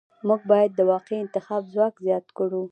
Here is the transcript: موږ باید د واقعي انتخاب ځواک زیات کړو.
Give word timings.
موږ 0.27 0.41
باید 0.51 0.71
د 0.75 0.81
واقعي 0.91 1.19
انتخاب 1.21 1.61
ځواک 1.73 1.95
زیات 2.05 2.25
کړو. 2.37 2.63